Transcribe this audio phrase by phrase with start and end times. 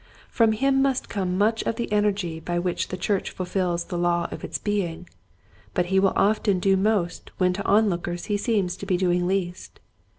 [0.31, 4.27] From him must come much of the energy by which the church fulfills the law
[4.31, 5.07] of its being,
[5.75, 9.79] but he will often do most when to onlookers he seems to be doing least.